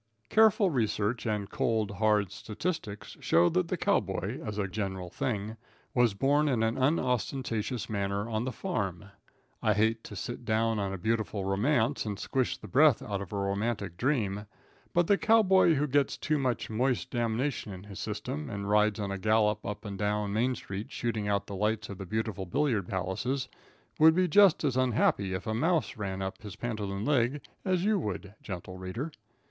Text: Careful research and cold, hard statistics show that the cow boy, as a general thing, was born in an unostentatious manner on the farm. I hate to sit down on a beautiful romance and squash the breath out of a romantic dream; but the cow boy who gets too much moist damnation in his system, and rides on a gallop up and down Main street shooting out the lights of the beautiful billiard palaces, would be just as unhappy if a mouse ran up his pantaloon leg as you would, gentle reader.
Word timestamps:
Careful 0.29 0.71
research 0.71 1.27
and 1.27 1.47
cold, 1.47 1.91
hard 1.91 2.31
statistics 2.31 3.17
show 3.19 3.49
that 3.49 3.67
the 3.67 3.77
cow 3.77 3.99
boy, 3.99 4.39
as 4.43 4.57
a 4.57 4.67
general 4.67 5.11
thing, 5.11 5.57
was 5.93 6.15
born 6.15 6.49
in 6.49 6.63
an 6.63 6.75
unostentatious 6.75 7.87
manner 7.87 8.27
on 8.27 8.43
the 8.43 8.51
farm. 8.51 9.11
I 9.61 9.75
hate 9.75 10.03
to 10.05 10.15
sit 10.15 10.43
down 10.43 10.79
on 10.79 10.91
a 10.91 10.97
beautiful 10.97 11.45
romance 11.45 12.03
and 12.07 12.17
squash 12.17 12.57
the 12.57 12.67
breath 12.67 13.03
out 13.03 13.21
of 13.21 13.31
a 13.31 13.37
romantic 13.37 13.95
dream; 13.95 14.47
but 14.91 15.05
the 15.05 15.19
cow 15.19 15.43
boy 15.43 15.75
who 15.75 15.85
gets 15.85 16.17
too 16.17 16.39
much 16.39 16.67
moist 16.67 17.11
damnation 17.11 17.71
in 17.71 17.83
his 17.83 17.99
system, 17.99 18.49
and 18.49 18.67
rides 18.71 18.99
on 18.99 19.11
a 19.11 19.19
gallop 19.19 19.63
up 19.63 19.85
and 19.85 19.99
down 19.99 20.33
Main 20.33 20.55
street 20.55 20.91
shooting 20.91 21.27
out 21.27 21.45
the 21.45 21.55
lights 21.55 21.89
of 21.89 21.99
the 21.99 22.07
beautiful 22.07 22.47
billiard 22.47 22.87
palaces, 22.87 23.49
would 23.99 24.15
be 24.15 24.27
just 24.27 24.63
as 24.63 24.75
unhappy 24.75 25.35
if 25.35 25.45
a 25.45 25.53
mouse 25.53 25.95
ran 25.95 26.23
up 26.23 26.41
his 26.41 26.55
pantaloon 26.55 27.05
leg 27.05 27.41
as 27.63 27.85
you 27.85 27.99
would, 27.99 28.33
gentle 28.41 28.77
reader. 28.79 29.11